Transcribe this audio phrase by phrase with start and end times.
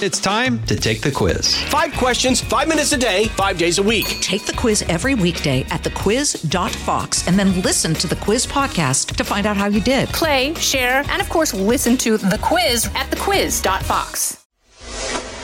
[0.00, 1.60] It's time to take the quiz.
[1.64, 4.06] Five questions, five minutes a day, five days a week.
[4.20, 9.24] Take the quiz every weekday at thequiz.fox and then listen to the quiz podcast to
[9.24, 10.08] find out how you did.
[10.10, 14.46] Play, share, and of course, listen to the quiz at thequiz.fox.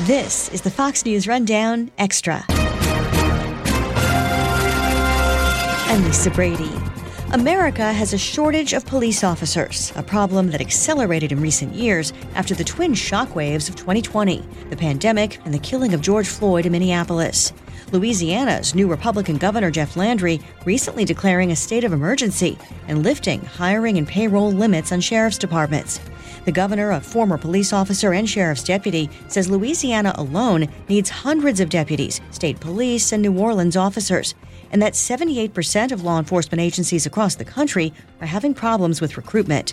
[0.06, 2.44] This is the Fox News Rundown Extra.
[5.88, 6.70] I'm Lisa Brady.
[7.34, 12.54] America has a shortage of police officers, a problem that accelerated in recent years after
[12.54, 14.40] the twin shockwaves of 2020,
[14.70, 17.52] the pandemic, and the killing of George Floyd in Minneapolis.
[17.90, 22.56] Louisiana's new Republican Governor Jeff Landry recently declaring a state of emergency
[22.86, 25.98] and lifting hiring and payroll limits on sheriff's departments.
[26.44, 31.70] The governor, a former police officer and sheriff's deputy, says Louisiana alone needs hundreds of
[31.70, 34.34] deputies, state police, and New Orleans officers
[34.74, 39.72] and that 78% of law enforcement agencies across the country are having problems with recruitment.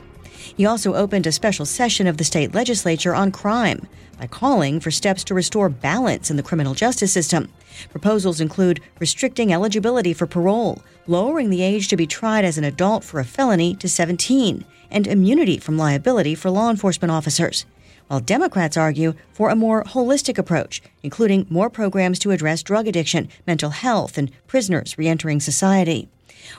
[0.56, 3.88] He also opened a special session of the state legislature on crime
[4.20, 7.52] by calling for steps to restore balance in the criminal justice system.
[7.90, 13.04] Proposals include restricting eligibility for parole, lowering the age to be tried as an adult
[13.04, 17.66] for a felony to 17, and immunity from liability for law enforcement officers
[18.12, 23.30] while Democrats argue for a more holistic approach, including more programs to address drug addiction,
[23.48, 26.10] mental health, and prisoners reentering society.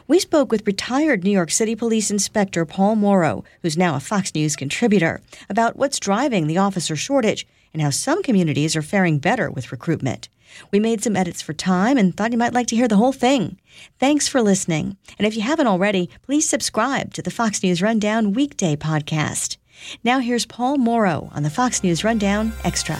[0.08, 4.34] We spoke with retired New York City Police Inspector Paul Mauro, who's now a Fox
[4.34, 9.50] News contributor, about what's driving the officer shortage and how some communities are faring better
[9.50, 10.30] with recruitment.
[10.70, 13.12] We made some edits for time and thought you might like to hear the whole
[13.12, 13.58] thing.
[13.98, 14.96] Thanks for listening.
[15.18, 19.56] And if you haven't already, please subscribe to the Fox News Rundown weekday podcast.
[20.04, 22.96] Now here's Paul Mauro on the Fox News Rundown Extra.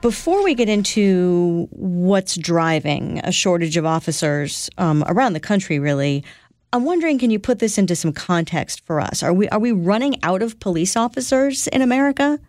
[0.00, 6.24] Before we get into what's driving a shortage of officers um, around the country, really,
[6.72, 9.22] I'm wondering, can you put this into some context for us?
[9.22, 12.40] Are we are we running out of police officers in America?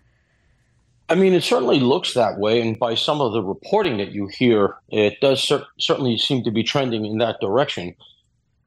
[1.09, 4.28] I mean, it certainly looks that way, and by some of the reporting that you
[4.28, 7.95] hear, it does cer- certainly seem to be trending in that direction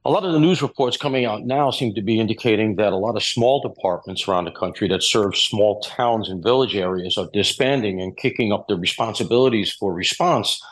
[0.07, 2.95] a lot of the news reports coming out now seem to be indicating that a
[2.95, 7.27] lot of small departments around the country that serve small towns and village areas are
[7.33, 10.63] disbanding and kicking up the responsibilities for response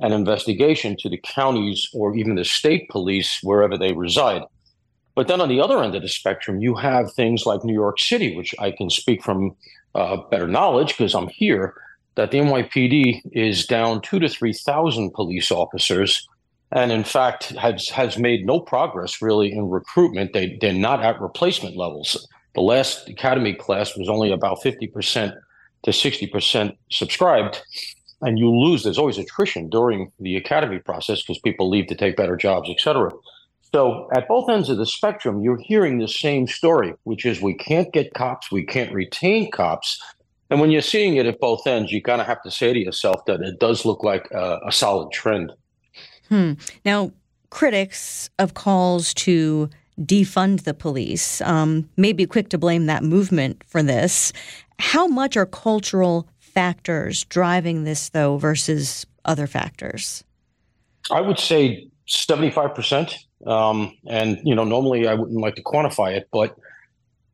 [0.00, 4.42] and investigation to the counties or even the state police wherever they reside.
[5.14, 7.98] But then on the other end of the spectrum, you have things like New York
[7.98, 9.56] City, which I can speak from
[9.94, 11.74] uh, better knowledge because I'm here,
[12.14, 16.28] that the NYPD is down two to 3,000 police officers
[16.72, 20.32] and in fact has has made no progress really in recruitment.
[20.32, 22.26] They they're not at replacement levels.
[22.54, 25.34] The last academy class was only about fifty percent
[25.84, 27.60] to sixty percent subscribed,
[28.22, 28.82] and you lose.
[28.82, 32.80] There's always attrition during the academy process because people leave to take better jobs, et
[32.80, 33.12] cetera.
[33.74, 37.54] So at both ends of the spectrum, you're hearing the same story, which is we
[37.54, 40.00] can't get cops, we can't retain cops.
[40.50, 42.78] And when you're seeing it at both ends, you kind of have to say to
[42.78, 45.52] yourself that it does look like a, a solid trend.
[46.28, 46.52] Hmm.
[46.84, 47.12] Now,
[47.48, 53.62] critics of calls to defund the police um, may be quick to blame that movement
[53.66, 54.32] for this.
[54.78, 60.24] How much are cultural factors driving this, though, versus other factors?
[61.10, 63.16] I would say 75%.
[63.46, 66.56] Um, and, you know, normally I wouldn't like to quantify it, but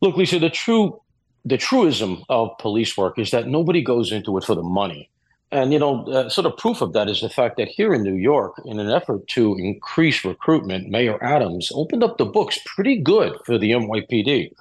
[0.00, 1.00] look, Lisa, the true
[1.44, 5.08] the truism of police work is that nobody goes into it for the money.
[5.50, 8.02] And, you know, uh, sort of proof of that is the fact that here in
[8.02, 13.00] New York, in an effort to increase recruitment, Mayor Adams opened up the books pretty
[13.00, 14.52] good for the NYPD,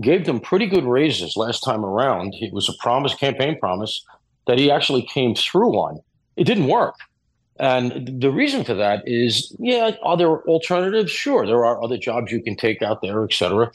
[0.00, 2.34] gave them pretty good raises last time around.
[2.40, 4.04] It was a promise, campaign promise,
[4.46, 6.00] that he actually came through on.
[6.36, 6.94] It didn't work.
[7.58, 11.10] And the reason for that is, yeah, are there alternatives?
[11.10, 13.70] Sure, there are other jobs you can take out there, et cetera.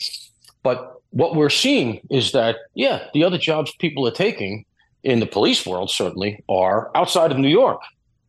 [0.64, 4.66] But what we're seeing is that, yeah, the other jobs people are taking
[5.04, 7.82] in the police world certainly are outside of New York.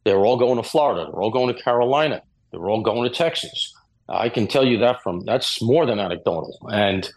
[0.04, 1.04] They're all going to Florida.
[1.10, 2.22] They're all going to Carolina.
[2.50, 3.74] They're all going to Texas.
[4.08, 6.56] I can tell you that from that's more than anecdotal.
[6.72, 7.10] And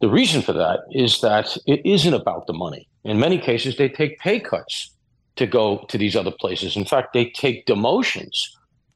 [0.00, 2.88] the reason for that is that it isn't about the money.
[3.04, 4.90] In many cases, they take pay cuts
[5.38, 6.76] to go to these other places.
[6.76, 8.48] In fact, they take demotions.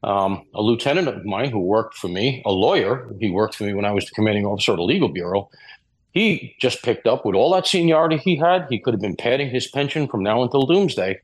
[0.05, 3.73] Um, a lieutenant of mine who worked for me, a lawyer, he worked for me
[3.73, 5.49] when I was the commanding officer of the legal bureau
[6.13, 8.67] he just picked up with all that seniority he had.
[8.69, 11.19] He could have been padding his pension from now until doomsday,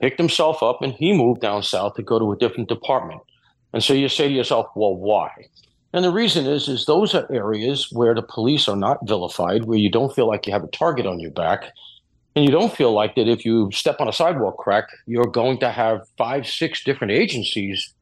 [0.00, 3.20] picked himself up, and he moved down south to go to a different department.
[3.72, 5.30] And so you say to yourself, well, why?
[5.92, 9.78] And the reason is, is those are areas where the police are not vilified, where
[9.78, 11.72] you don't feel like you have a target on your back,
[12.38, 15.58] and you don't feel like that if you step on a sidewalk crack, you're going
[15.58, 17.92] to have five, six different agencies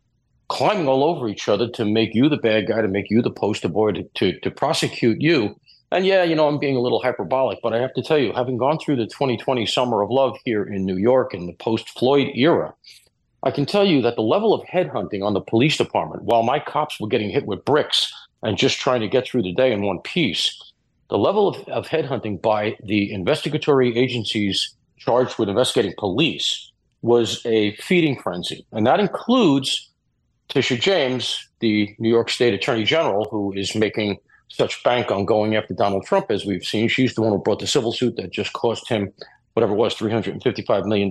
[0.48, 3.30] climbing all over each other to make you the bad guy, to make you the
[3.30, 5.58] poster boy, to, to, to prosecute you.
[5.90, 8.34] And yeah, you know, I'm being a little hyperbolic, but I have to tell you,
[8.34, 11.88] having gone through the 2020 summer of love here in New York in the post
[11.98, 12.74] Floyd era,
[13.42, 16.58] I can tell you that the level of headhunting on the police department, while my
[16.58, 18.12] cops were getting hit with bricks
[18.42, 20.62] and just trying to get through the day in one piece,
[21.08, 26.70] the level of, of headhunting by the investigatory agencies charged with investigating police
[27.02, 28.66] was a feeding frenzy.
[28.72, 29.90] And that includes
[30.48, 34.18] Tisha James, the New York State Attorney General, who is making
[34.48, 36.88] such bank on going after Donald Trump as we've seen.
[36.88, 39.12] She's the one who brought the civil suit that just cost him
[39.56, 41.10] whatever it was, $355 million.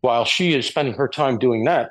[0.00, 1.90] While she is spending her time doing that,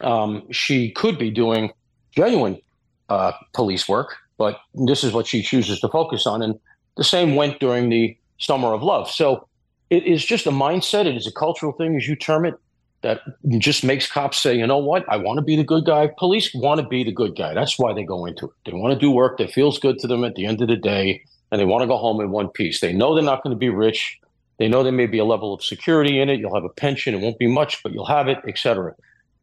[0.00, 1.70] um, she could be doing
[2.10, 2.60] genuine
[3.08, 6.42] uh, police work, but this is what she chooses to focus on.
[6.42, 6.58] And
[6.96, 9.08] the same went during the Summer of Love.
[9.08, 9.46] So
[9.88, 11.06] it is just a mindset.
[11.06, 12.56] It is a cultural thing, as you term it,
[13.02, 13.20] that
[13.58, 16.10] just makes cops say, you know what, I want to be the good guy.
[16.18, 17.54] Police want to be the good guy.
[17.54, 18.52] That's why they go into it.
[18.66, 20.76] They want to do work that feels good to them at the end of the
[20.76, 21.22] day,
[21.52, 22.80] and they want to go home in one piece.
[22.80, 24.18] They know they're not going to be rich.
[24.58, 26.40] They know there may be a level of security in it.
[26.40, 27.14] You'll have a pension.
[27.14, 28.96] It won't be much, but you'll have it, etc.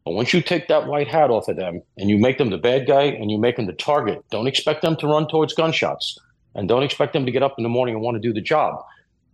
[0.10, 2.58] But once you take that white hat off of them and you make them the
[2.58, 6.18] bad guy and you make them the target, don't expect them to run towards gunshots
[6.56, 8.42] and don't expect them to get up in the morning and want to do the
[8.42, 8.84] job.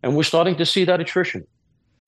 [0.03, 1.47] And we're starting to see that attrition.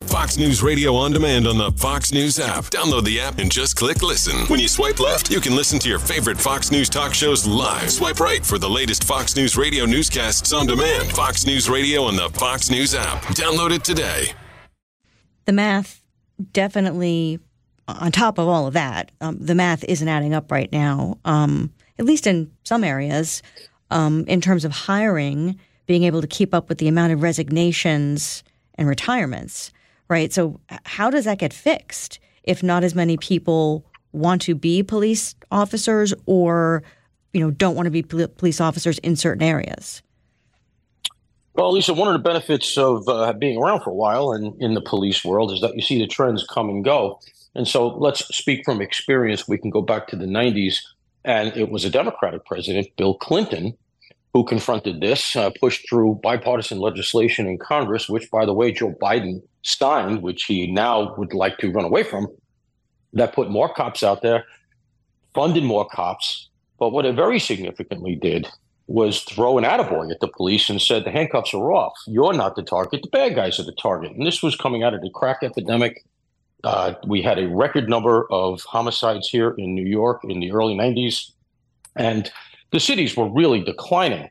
[0.01, 2.65] Fox News Radio on demand on the Fox News app.
[2.65, 4.35] Download the app and just click listen.
[4.47, 7.89] When you swipe left, you can listen to your favorite Fox News talk shows live.
[7.89, 11.09] Swipe right for the latest Fox News Radio newscasts on demand.
[11.13, 13.21] Fox News Radio on the Fox News app.
[13.27, 14.33] Download it today.
[15.45, 16.01] The math
[16.51, 17.39] definitely,
[17.87, 21.71] on top of all of that, um, the math isn't adding up right now, um,
[21.99, 23.41] at least in some areas,
[23.91, 28.43] um, in terms of hiring, being able to keep up with the amount of resignations
[28.75, 29.71] and retirements
[30.09, 30.31] right?
[30.31, 35.35] So, how does that get fixed if not as many people want to be police
[35.51, 36.83] officers or,
[37.33, 40.01] you know, don't want to be police officers in certain areas?
[41.53, 44.75] Well, Lisa, one of the benefits of uh, being around for a while and in
[44.75, 47.19] the police world is that you see the trends come and go.
[47.57, 49.48] And so let's speak from experience.
[49.48, 50.77] We can go back to the 90s,
[51.25, 53.75] and it was a Democratic president, Bill Clinton,
[54.31, 58.94] who confronted this, uh, pushed through bipartisan legislation in Congress, which, by the way, Joe
[59.01, 62.27] Biden signed, which he now would like to run away from,
[63.13, 64.45] that put more cops out there,
[65.33, 66.50] funded more cops.
[66.77, 68.48] But what it very significantly did
[68.86, 71.94] was throw an attaboy at the police and said the handcuffs are off.
[72.06, 73.01] You're not the target.
[73.01, 74.12] The bad guys are the target.
[74.12, 76.04] And this was coming out of the crack epidemic.
[76.63, 80.75] Uh, we had a record number of homicides here in New York in the early
[80.75, 81.31] 90s.
[81.95, 82.31] And
[82.71, 84.30] the cities were really declining.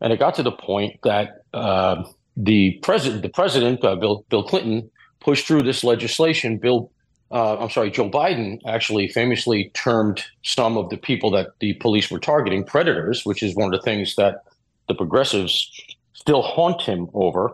[0.00, 2.02] And it got to the point that uh,
[2.36, 4.90] the president, the president, uh, Bill Bill Clinton,
[5.20, 6.58] pushed through this legislation.
[6.58, 6.90] Bill,
[7.30, 12.10] uh, I'm sorry, Joe Biden actually famously termed some of the people that the police
[12.10, 14.42] were targeting predators, which is one of the things that
[14.88, 15.70] the progressives
[16.14, 17.52] still haunt him over.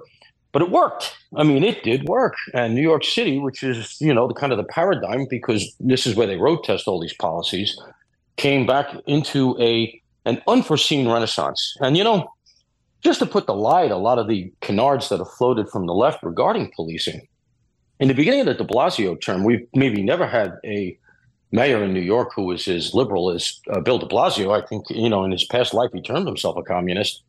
[0.52, 1.14] But it worked.
[1.36, 2.34] I mean, it did work.
[2.54, 6.06] And New York City, which is you know the kind of the paradigm because this
[6.06, 7.78] is where they road test all these policies,
[8.36, 11.76] came back into a an unforeseen renaissance.
[11.80, 12.32] And you know,
[13.02, 15.94] just to put the light, a lot of the canards that have floated from the
[15.94, 17.26] left regarding policing.
[18.00, 20.96] In the beginning of the de Blasio term, we've maybe never had a
[21.50, 24.56] mayor in New York who was as liberal as uh, Bill de Blasio.
[24.56, 27.22] I think, you know, in his past life, he termed himself a communist.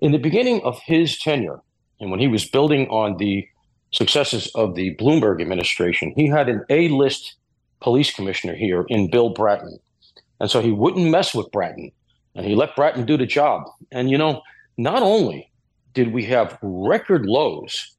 [0.00, 1.60] In the beginning of his tenure,
[2.02, 3.48] and when he was building on the
[3.92, 7.36] successes of the Bloomberg administration, he had an A list
[7.80, 9.78] police commissioner here in Bill Bratton.
[10.40, 11.92] And so he wouldn't mess with Bratton
[12.34, 13.62] and he let Bratton do the job.
[13.92, 14.42] And, you know,
[14.76, 15.50] not only
[15.94, 17.94] did we have record lows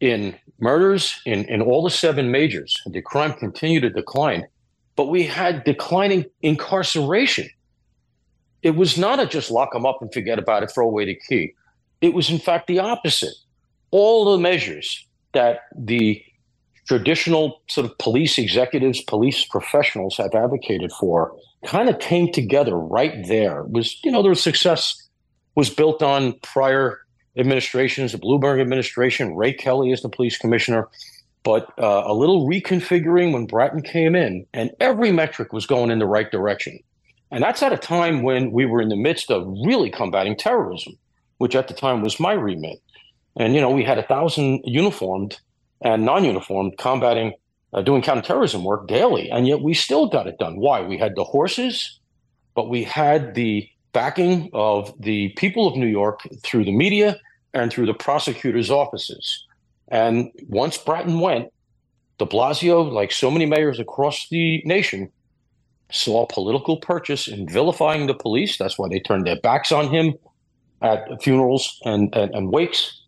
[0.00, 4.46] in murders in, in all the seven majors, the crime continued to decline,
[4.94, 7.48] but we had declining incarceration.
[8.62, 11.18] It was not a just lock them up and forget about it, throw away the
[11.28, 11.54] key.
[12.00, 13.34] It was, in fact, the opposite.
[13.90, 16.22] All the measures that the
[16.86, 23.26] traditional sort of police executives, police professionals have advocated for kind of came together right
[23.26, 23.60] there.
[23.60, 25.08] It was, you know, their success
[25.54, 27.00] was built on prior
[27.36, 30.88] administrations, the Bloomberg administration, Ray Kelly is the police commissioner,
[31.44, 35.98] but uh, a little reconfiguring when Bratton came in, and every metric was going in
[35.98, 36.78] the right direction.
[37.30, 40.94] And that's at a time when we were in the midst of really combating terrorism,
[41.38, 42.80] which at the time was my remit.
[43.38, 45.40] And, you know, we had a thousand uniformed
[45.80, 47.34] and non uniformed combating,
[47.72, 49.30] uh, doing counterterrorism work daily.
[49.30, 50.58] And yet we still got it done.
[50.58, 50.82] Why?
[50.82, 51.98] We had the horses,
[52.54, 57.18] but we had the backing of the people of New York through the media
[57.54, 59.46] and through the prosecutors' offices.
[59.88, 61.52] And once Bratton went,
[62.18, 65.10] de Blasio, like so many mayors across the nation,
[65.90, 68.58] saw political purchase in vilifying the police.
[68.58, 70.14] That's why they turned their backs on him.
[70.82, 73.02] at funerals and, and, and wakes.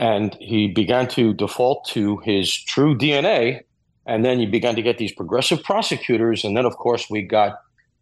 [0.00, 3.60] And he began to default to his true DNA.
[4.06, 6.42] And then you began to get these progressive prosecutors.
[6.42, 7.60] And then, of course, we got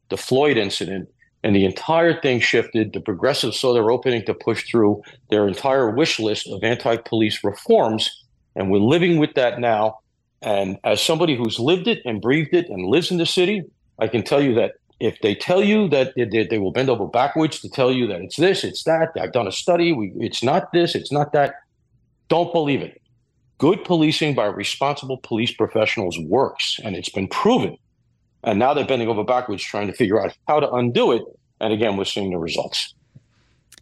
[0.09, 1.09] the Floyd incident,
[1.43, 2.93] and the entire thing shifted.
[2.93, 7.43] The progressives saw their opening to push through their entire wish list of anti police
[7.43, 8.09] reforms.
[8.55, 9.99] And we're living with that now.
[10.41, 13.63] And as somebody who's lived it and breathed it and lives in the city,
[13.99, 17.07] I can tell you that if they tell you that they, they, will bend over
[17.07, 20.43] backwards to tell you that it's this, it's that, I've done a study, we, it's
[20.43, 21.55] not this, it's not that,
[22.29, 23.01] don't believe it.
[23.59, 27.77] Good policing by responsible police professionals works, and it's been proven.
[28.45, 31.23] And now they're bending over backwards trying to figure out how to undo it.
[31.61, 32.95] And again, we're seeing the results.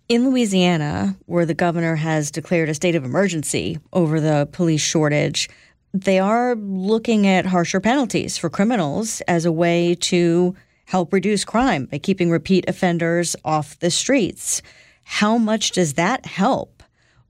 [0.09, 5.51] In Louisiana, where the governor has declared a state of emergency over the police shortage,
[5.93, 11.87] they are looking at harsher penalties for criminals as a way to help reduce crime
[11.87, 14.63] by keeping repeat offenders off the streets.
[15.03, 16.76] How much does that help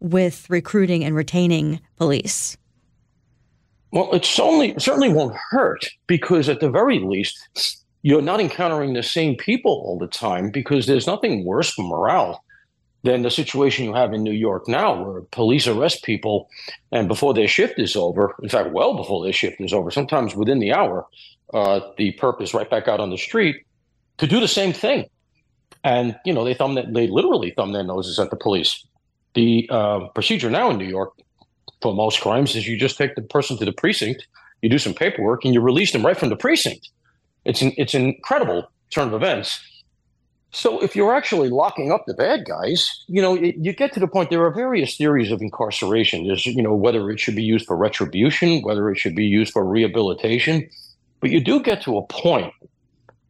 [0.01, 2.57] with recruiting and retaining police?
[3.93, 7.39] Well, it's only it certainly won't hurt because at the very least,
[8.03, 12.43] you're not encountering the same people all the time because there's nothing worse for morale
[13.07, 16.49] than the situation you have in New York now, where police arrest people
[16.93, 20.35] and before their shift is over, in fact, well before their shift is over, sometimes
[20.35, 21.07] within the hour,
[21.55, 23.65] uh, the perp is right back out on the street
[24.19, 25.07] to do the same thing.
[25.85, 28.85] And, you know, they thumb that, they literally thumb their noses at the police.
[29.37, 31.13] The uh, procedure now in New York
[31.83, 34.27] for most crimes is you just take the person to the precinct,
[34.63, 36.89] you do some paperwork, and you release them right from the precinct.
[37.45, 39.61] It's an, it's an incredible turn of events.
[40.53, 44.01] So if you're actually locking up the bad guys, you know, it, you get to
[44.01, 44.31] the point.
[44.31, 46.27] There are various theories of incarceration.
[46.27, 49.53] There's, you know, whether it should be used for retribution, whether it should be used
[49.53, 50.67] for rehabilitation.
[51.21, 52.55] But you do get to a point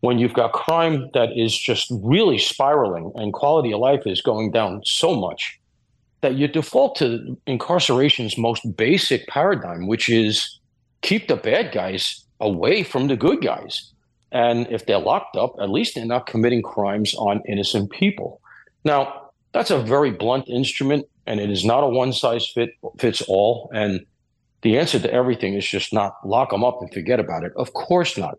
[0.03, 4.53] when you've got crime that is just really spiraling and quality of life is going
[4.53, 5.59] down so much
[6.27, 10.59] that you default to incarceration's most basic paradigm, which is
[11.03, 13.93] keep the bad guys away from the good guys.
[14.33, 18.41] And if they're locked up, at least they're not committing crimes on innocent people.
[18.85, 23.23] Now, that's a very blunt instrument, and it is not a one size fit, fits
[23.29, 23.71] all.
[23.73, 24.05] And
[24.63, 27.53] the answer to everything is just not lock them up and forget about it.
[27.55, 28.37] Of course not.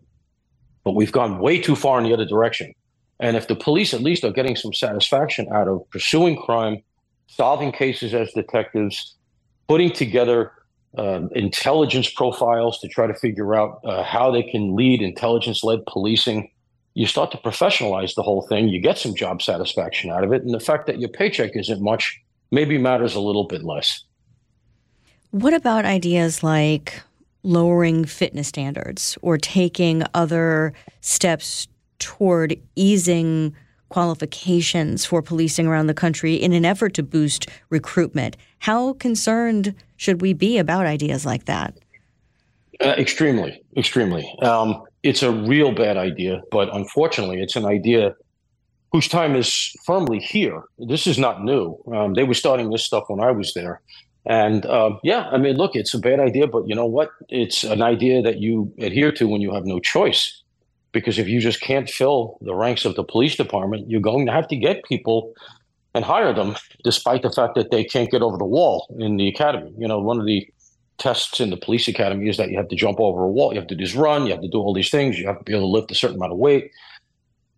[0.84, 2.74] But we've gone way too far in the other direction.
[3.18, 6.82] And if the police at least are getting some satisfaction out of pursuing crime,
[7.28, 9.14] solving cases as detectives,
[9.68, 10.52] putting together
[10.96, 15.86] uh, intelligence profiles to try to figure out uh, how they can lead intelligence led
[15.86, 16.50] policing.
[16.94, 18.68] You start to professionalize the whole thing.
[18.68, 20.42] You get some job satisfaction out of it.
[20.42, 22.20] And the fact that your paycheck isn't much
[22.50, 24.02] maybe matters a little bit less.
[25.30, 27.00] What about ideas like
[27.42, 31.68] lowering fitness standards or taking other steps
[31.98, 33.54] toward easing
[33.88, 38.36] qualifications for policing around the country in an effort to boost recruitment.
[38.60, 41.78] How concerned should we be about ideas like that?
[42.80, 44.32] Uh, extremely, extremely.
[44.42, 48.14] Um, it's a real bad idea, but unfortunately, it's an idea
[48.92, 50.62] whose time is firmly here.
[50.78, 51.76] This is not new.
[51.92, 53.80] Um, they were starting this stuff when I was there.
[54.26, 57.10] And uh, yeah, I mean, look, it's a bad idea, but you know what?
[57.28, 60.42] It's an idea that you adhere to when you have no choice
[60.98, 64.32] because if you just can't fill the ranks of the police department, you're going to
[64.32, 65.32] have to get people
[65.94, 69.28] and hire them, despite the fact that they can't get over the wall in the
[69.28, 69.72] academy.
[69.78, 70.46] You know, one of the
[70.98, 73.60] tests in the police academy is that you have to jump over a wall, you
[73.60, 75.44] have to do just run, you have to do all these things, you have to
[75.44, 76.70] be able to lift a certain amount of weight.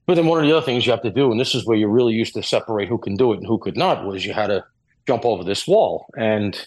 [0.06, 1.76] But then one of the other things you have to do, and this is where
[1.76, 4.32] you really used to separate who can do it and who could not, was you
[4.32, 4.64] had to
[5.06, 6.06] jump over this wall.
[6.16, 6.66] And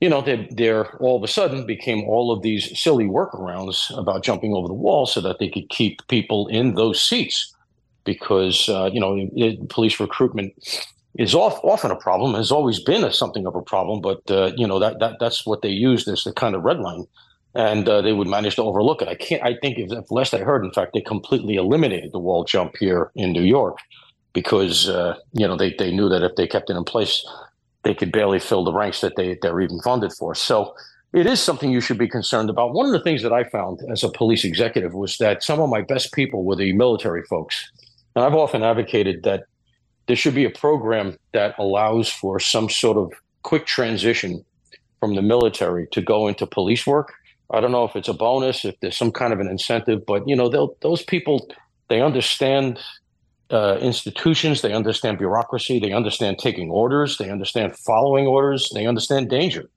[0.00, 4.24] you know, there, there all of a sudden became all of these silly workarounds about
[4.24, 7.54] jumping over the wall so that they could keep people in those seats
[8.04, 10.54] because, uh, you know, it, police recruitment
[11.18, 14.52] is off, often a problem, has always been a, something of a problem, but, uh,
[14.56, 17.04] you know, that, that that's what they used as the kind of red line.
[17.54, 19.08] And uh, they would manage to overlook it.
[19.08, 19.42] I can't.
[19.42, 22.76] I think, if, if last I heard, in fact, they completely eliminated the wall jump
[22.78, 23.76] here in New York
[24.32, 27.26] because uh, you know they, they knew that if they kept it in place,
[27.82, 30.34] they could barely fill the ranks that they they're even funded for.
[30.34, 30.74] So
[31.12, 32.72] it is something you should be concerned about.
[32.72, 35.68] One of the things that I found as a police executive was that some of
[35.68, 37.70] my best people were the military folks.
[38.14, 39.44] And I've often advocated that
[40.06, 44.44] there should be a program that allows for some sort of quick transition
[45.00, 47.14] from the military to go into police work.
[47.52, 50.28] I don't know if it's a bonus, if there's some kind of an incentive, but
[50.28, 50.48] you know,
[50.80, 51.48] those people
[51.88, 52.78] they understand
[53.50, 59.28] uh, institutions, they understand bureaucracy, they understand taking orders, they understand following orders, they understand
[59.28, 59.68] danger.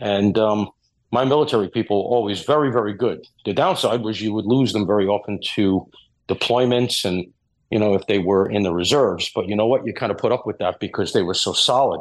[0.00, 0.70] And um,
[1.10, 3.26] my military people always very, very good.
[3.44, 5.88] The downside was you would lose them very often to
[6.28, 7.26] deployments and
[7.70, 9.30] you know, if they were in the reserves.
[9.34, 9.86] But you know what?
[9.86, 12.00] You kind of put up with that because they were so solid.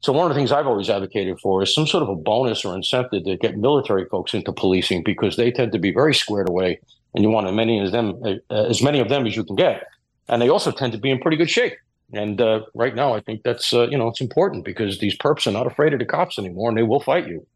[0.00, 2.64] So one of the things I've always advocated for is some sort of a bonus
[2.64, 6.48] or incentive to get military folks into policing because they tend to be very squared
[6.48, 6.78] away,
[7.14, 9.56] and you want as many as them uh, as many of them as you can
[9.56, 9.86] get,
[10.28, 11.74] and they also tend to be in pretty good shape.
[12.12, 15.46] And uh, right now, I think that's uh, you know it's important because these perps
[15.46, 17.46] are not afraid of the cops anymore, and they will fight you.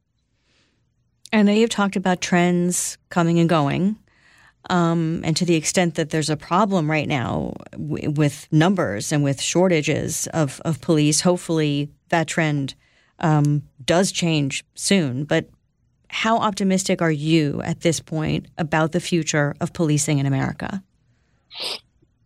[1.33, 3.99] I know you've talked about trends coming and going.
[4.71, 9.23] Um, and to the extent that there's a problem right now w- with numbers and
[9.25, 12.75] with shortages of, of police, hopefully that trend
[13.21, 15.25] um, does change soon.
[15.25, 15.49] But
[16.11, 20.83] how optimistic are you at this point about the future of policing in America?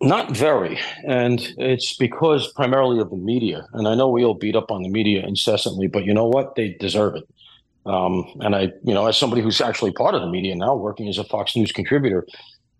[0.02, 0.80] Not very.
[1.06, 3.68] And it's because primarily of the media.
[3.72, 6.56] And I know we all beat up on the media incessantly, but you know what?
[6.56, 7.28] They deserve it.
[7.86, 11.08] Um, and I, you know, as somebody who's actually part of the media now, working
[11.08, 12.26] as a Fox News contributor,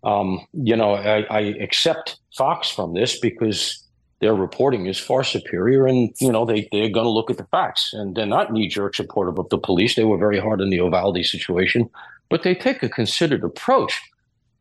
[0.03, 3.81] um, you know, I, I, accept Fox from this because
[4.19, 7.47] their reporting is far superior, and you know, they they're going to look at the
[7.51, 9.95] facts, and they're not knee jerk supportive of the police.
[9.95, 11.89] They were very hard on the Uvalde situation,
[12.29, 14.01] but they take a considered approach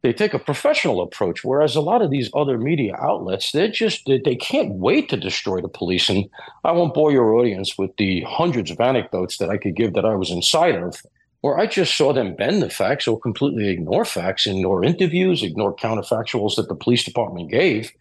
[0.03, 4.07] they take a professional approach whereas a lot of these other media outlets they're just
[4.07, 6.09] they can't wait to destroy the police.
[6.09, 6.29] And
[6.65, 10.05] i won't bore your audience with the hundreds of anecdotes that i could give that
[10.05, 11.03] i was inside of
[11.41, 15.75] where i just saw them bend the facts or completely ignore facts ignore interviews ignore
[15.75, 17.93] counterfactuals that the police department gave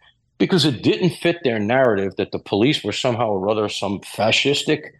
[0.42, 4.90] because it didn't fit their narrative that the police were somehow or other some fascistic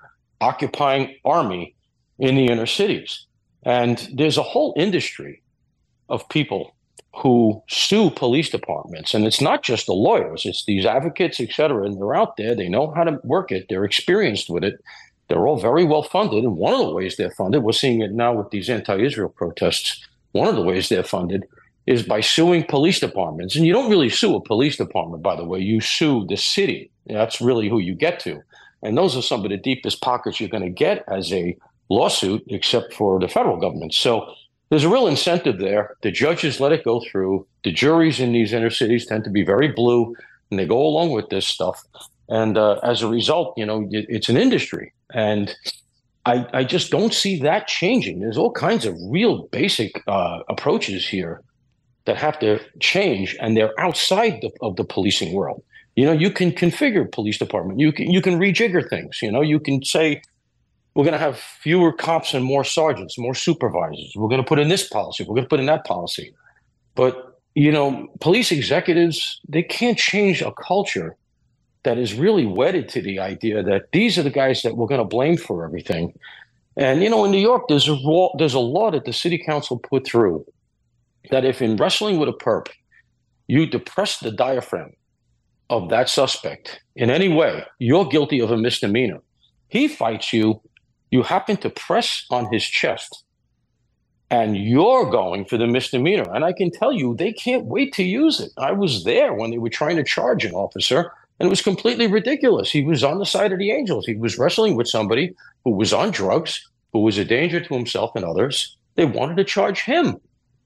[0.40, 1.74] occupying army
[2.20, 3.26] in the inner cities.
[3.64, 5.42] And there's a whole industry
[6.08, 6.76] of people
[7.14, 9.12] who sue police departments.
[9.14, 11.84] And it's not just the lawyers, it's these advocates, et cetera.
[11.84, 14.80] And they're out there, they know how to work it, they're experienced with it.
[15.28, 16.44] They're all very well funded.
[16.44, 19.28] And one of the ways they're funded, we're seeing it now with these anti Israel
[19.30, 20.06] protests.
[20.32, 21.44] One of the ways they're funded
[21.86, 23.56] is by suing police departments.
[23.56, 26.90] And you don't really sue a police department, by the way, you sue the city.
[27.06, 28.40] That's really who you get to.
[28.82, 31.56] And those are some of the deepest pockets you're going to get as a
[31.88, 33.94] lawsuit, except for the federal government.
[33.94, 34.32] So
[34.72, 35.98] there's a real incentive there.
[36.00, 37.46] The judges let it go through.
[37.62, 40.16] The juries in these inner cities tend to be very blue,
[40.50, 41.84] and they go along with this stuff.
[42.30, 45.54] And uh, as a result, you know, it, it's an industry, and
[46.24, 48.20] I, I just don't see that changing.
[48.20, 51.42] There's all kinds of real basic uh, approaches here
[52.06, 55.62] that have to change, and they're outside the, of the policing world.
[55.96, 57.78] You know, you can configure police department.
[57.78, 59.20] You can you can rejigger things.
[59.20, 60.22] You know, you can say
[60.94, 64.12] we're going to have fewer cops and more sergeants, more supervisors.
[64.14, 65.24] We're going to put in this policy.
[65.24, 66.34] We're going to put in that policy.
[66.94, 71.16] But, you know, police executives, they can't change a culture
[71.84, 75.00] that is really wedded to the idea that these are the guys that we're going
[75.00, 76.12] to blame for everything.
[76.76, 79.38] And, you know, in New York, there's a, law, there's a law that the city
[79.38, 80.44] council put through
[81.30, 82.68] that if in wrestling with a perp,
[83.46, 84.92] you depress the diaphragm
[85.70, 89.20] of that suspect in any way, you're guilty of a misdemeanor.
[89.68, 90.60] He fights you
[91.12, 93.22] you happen to press on his chest
[94.30, 96.24] and you're going for the misdemeanor.
[96.34, 98.50] And I can tell you, they can't wait to use it.
[98.56, 102.06] I was there when they were trying to charge an officer, and it was completely
[102.06, 102.70] ridiculous.
[102.70, 104.06] He was on the side of the angels.
[104.06, 108.12] He was wrestling with somebody who was on drugs, who was a danger to himself
[108.16, 108.74] and others.
[108.94, 110.16] They wanted to charge him.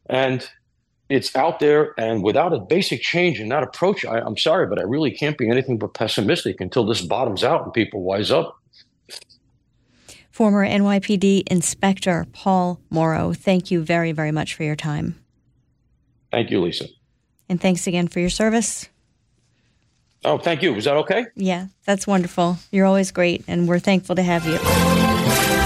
[0.08, 0.48] And
[1.08, 4.78] it's out there, and without a basic change in that approach, I, I'm sorry, but
[4.78, 8.56] I really can't be anything but pessimistic until this bottoms out and people wise up.
[10.36, 13.32] Former NYPD Inspector Paul Mauro.
[13.32, 15.18] thank you very, very much for your time.
[16.30, 16.88] Thank you, Lisa.
[17.48, 18.90] And thanks again for your service.
[20.26, 20.74] Oh, thank you.
[20.74, 21.24] Was that okay?
[21.36, 22.58] Yeah, that's wonderful.
[22.70, 25.65] You're always great, and we're thankful to have you.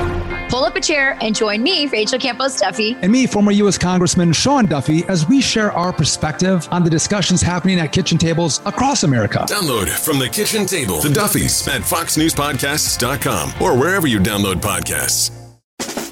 [0.51, 2.97] Pull up a chair and join me, Rachel Campos Duffy.
[3.01, 3.77] And me, former U.S.
[3.77, 8.59] Congressman Sean Duffy, as we share our perspective on the discussions happening at kitchen tables
[8.65, 9.45] across America.
[9.47, 15.31] Download from the kitchen table the Duffys at foxnewspodcasts.com or wherever you download podcasts.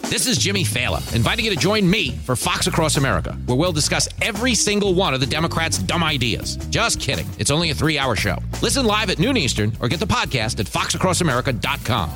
[0.10, 3.74] This is Jimmy Failla, inviting you to join me for Fox Across America, where we'll
[3.74, 6.56] discuss every single one of the Democrats' dumb ideas.
[6.70, 7.28] Just kidding.
[7.40, 8.38] It's only a three hour show.
[8.62, 12.10] Listen live at noon Eastern or get the podcast at foxacrossamerica.com.